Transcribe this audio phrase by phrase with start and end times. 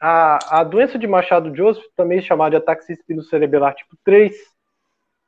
[0.00, 4.32] a, a doença de Machado Joseph, também chamada de ataxia espinocerebelar tipo 3,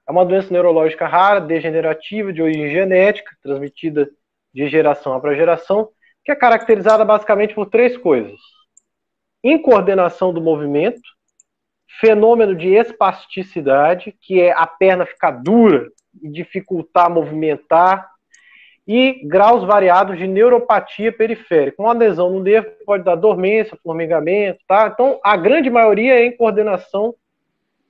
[0.06, 4.08] é uma doença neurológica rara, degenerativa, de origem genética, transmitida
[4.54, 5.91] de geração para geração,
[6.25, 8.39] que é caracterizada basicamente por três coisas:
[9.45, 11.00] incoordenação do movimento,
[12.00, 15.91] fenômeno de espasticidade, que é a perna ficar dura
[16.23, 18.11] e dificultar movimentar,
[18.89, 21.82] e graus variados de neuropatia periférica.
[21.82, 24.91] Uma lesão no nervo pode dar dormência, formigamento, tá?
[24.91, 27.14] Então, a grande maioria é em coordenação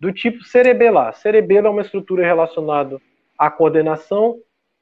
[0.01, 1.15] do tipo cerebelar.
[1.15, 3.01] Cerebelo é uma estrutura relacionada
[3.39, 4.41] à coordenação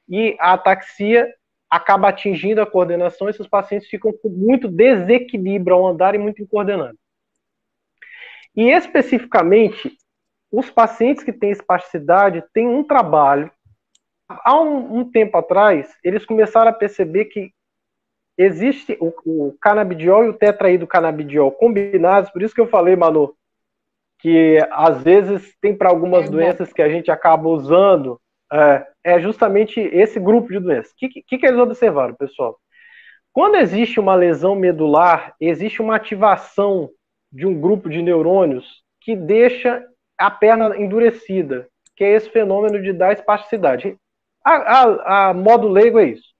[0.09, 1.31] e a ataxia
[1.69, 3.29] acaba atingindo a coordenação.
[3.29, 6.99] Esses pacientes ficam com muito desequilíbrio ao andar e muito incoordenados.
[8.55, 9.95] E especificamente,
[10.51, 13.51] os pacientes que têm espasticidade têm um trabalho
[14.27, 17.51] há um, um, tempo atrás, eles começaram a perceber que
[18.37, 23.33] existe o, o canabidiol e o tetraído canabidiol combinados, por isso que eu falei, Manu,
[24.19, 28.19] que às vezes tem para algumas é doenças que a gente acaba usando,
[28.51, 30.91] é, é, justamente esse grupo de doenças.
[30.91, 32.57] O que, que, que eles observaram, pessoal?
[33.33, 36.89] Quando existe uma lesão medular, existe uma ativação
[37.31, 39.85] de um grupo de neurônios que deixa
[40.17, 43.95] a perna endurecida, que é esse fenômeno de dar espasticidade.
[44.47, 46.33] A, a, a modo leigo é isso.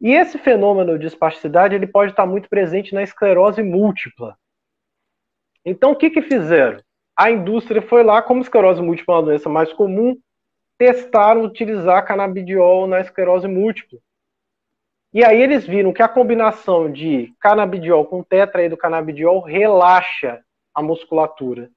[0.00, 4.36] E esse fenômeno de espasticidade ele pode estar muito presente na esclerose múltipla.
[5.64, 6.80] Então, o que, que fizeram?
[7.16, 10.16] A indústria foi lá, como esclerose múltipla é uma doença mais comum,
[10.78, 13.98] testaram utilizar canabidiol na esclerose múltipla.
[15.12, 20.40] E aí eles viram que a combinação de canabidiol com tetraído canabidiol relaxa
[20.72, 21.70] a musculatura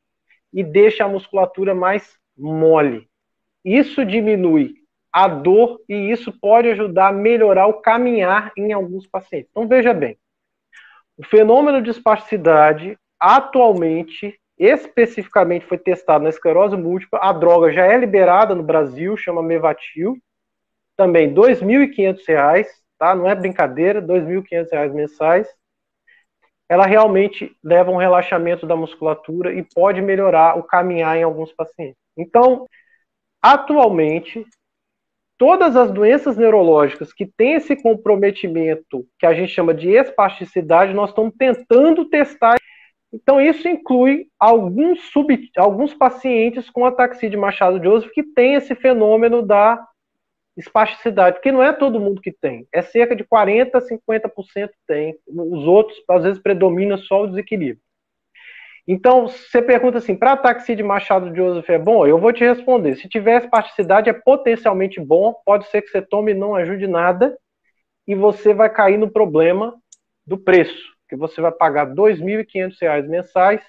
[0.53, 3.09] e deixa a musculatura mais mole.
[3.65, 4.75] Isso diminui
[5.11, 9.49] a dor e isso pode ajudar a melhorar o caminhar em alguns pacientes.
[9.49, 10.17] Então veja bem,
[11.17, 17.97] o fenômeno de espasticidade atualmente, especificamente foi testado na esclerose múltipla, a droga já é
[17.97, 20.15] liberada no Brasil, chama Mevatil,
[20.95, 22.67] também R$ 2.500,
[22.99, 23.15] tá?
[23.15, 25.47] Não é brincadeira, R$ 2.500 mensais.
[26.69, 31.97] Ela realmente leva um relaxamento da musculatura e pode melhorar o caminhar em alguns pacientes.
[32.17, 32.67] Então,
[33.53, 34.43] atualmente,
[35.37, 41.11] todas as doenças neurológicas que têm esse comprometimento que a gente chama de espasticidade, nós
[41.11, 42.55] estamos tentando testar.
[43.13, 48.73] Então, isso inclui alguns, sub, alguns pacientes com ataxia de Machado Joseph que tem esse
[48.73, 49.85] fenômeno da
[50.57, 55.15] espasticidade, porque não é todo mundo que tem, é cerca de 40% a 50% tem.
[55.27, 57.84] Os outros, às vezes, predomina só o desequilíbrio.
[58.87, 62.05] Então, você pergunta assim, para ataxia de Machado de Joseph é bom?
[62.05, 62.95] Eu vou te responder.
[62.95, 65.33] Se tiver espasticidade, é potencialmente bom.
[65.43, 67.35] Pode ser que você tome e não ajude nada.
[68.07, 69.75] E você vai cair no problema
[70.25, 70.93] do preço.
[71.09, 73.61] Que você vai pagar R$ 2.500 mensais.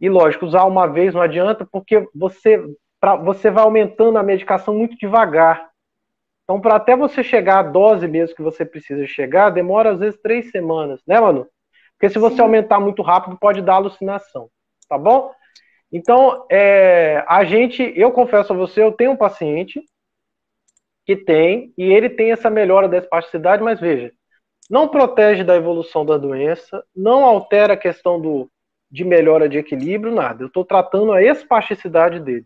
[0.00, 2.60] E, lógico, usar uma vez não adianta, porque você,
[3.00, 5.70] pra, você vai aumentando a medicação muito devagar.
[6.42, 10.20] Então, para até você chegar à dose mesmo que você precisa chegar, demora às vezes
[10.20, 11.46] três semanas, né, Manu?
[12.04, 12.42] Porque se você Sim.
[12.42, 14.50] aumentar muito rápido, pode dar alucinação,
[14.86, 15.32] tá bom?
[15.90, 19.82] Então, é, a gente, eu confesso a você, eu tenho um paciente
[21.06, 24.12] que tem, e ele tem essa melhora da espasticidade, mas veja,
[24.68, 28.50] não protege da evolução da doença, não altera a questão do,
[28.90, 30.42] de melhora de equilíbrio, nada.
[30.42, 32.44] Eu estou tratando a espasticidade dele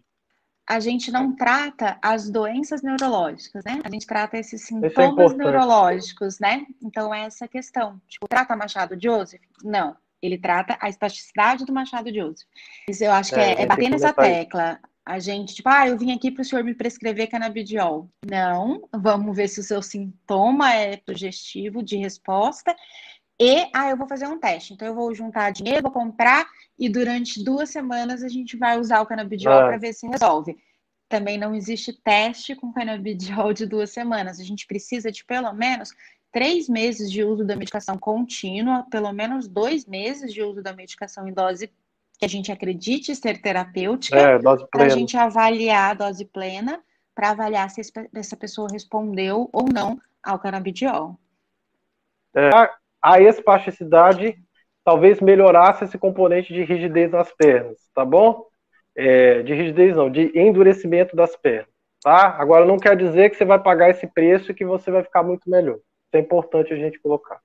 [0.68, 3.80] a gente não trata as doenças neurológicas, né?
[3.82, 6.66] A gente trata esses é sintomas é neurológicos, né?
[6.82, 7.98] Então, é essa questão.
[8.06, 9.40] Tipo, trata Machado Joseph?
[9.64, 9.96] Não.
[10.20, 12.46] Ele trata a espasticidade do Machado Joseph.
[12.86, 14.78] Isso eu acho que é, é, é bater nessa tecla.
[15.06, 18.10] A gente, tipo, ah, eu vim aqui para o senhor me prescrever canabidiol.
[18.28, 22.76] Não, vamos ver se o seu sintoma é sugestivo de resposta
[23.40, 24.74] e, ah, eu vou fazer um teste.
[24.74, 26.46] Então, eu vou juntar dinheiro, vou comprar
[26.78, 29.66] e durante duas semanas a gente vai usar o canabidiol ah.
[29.66, 30.56] para ver se resolve.
[31.08, 34.40] Também não existe teste com canabidiol de duas semanas.
[34.40, 35.94] A gente precisa de pelo menos
[36.32, 41.26] três meses de uso da medicação contínua, pelo menos dois meses de uso da medicação
[41.26, 41.70] em dose
[42.18, 46.82] que a gente acredite ser terapêutica, é, para a gente avaliar a dose plena,
[47.14, 47.80] para avaliar se
[48.12, 51.16] essa pessoa respondeu ou não ao canabidiol.
[52.34, 52.50] É,
[53.02, 54.36] a espasticidade
[54.84, 58.46] talvez melhorasse esse componente de rigidez nas pernas, tá bom?
[58.96, 61.68] É, de rigidez não, de endurecimento das pernas,
[62.02, 62.36] tá?
[62.38, 65.22] Agora não quer dizer que você vai pagar esse preço e que você vai ficar
[65.22, 65.76] muito melhor.
[65.76, 67.38] Isso é importante a gente colocar.